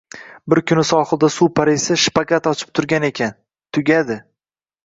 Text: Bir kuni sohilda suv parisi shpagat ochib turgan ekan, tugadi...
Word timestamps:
Bir 0.53 0.61
kuni 0.71 0.85
sohilda 0.91 1.29
suv 1.35 1.51
parisi 1.59 1.97
shpagat 2.05 2.51
ochib 2.53 2.73
turgan 2.81 3.09
ekan, 3.11 3.37
tugadi... 3.79 4.19